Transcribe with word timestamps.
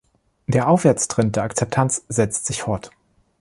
Der 0.47 0.67
Aufwärtstrend 0.67 1.35
der 1.35 1.43
Akzeptanz 1.43 2.05
setzt 2.09 2.47
sich 2.47 2.63
fort. 2.63 2.89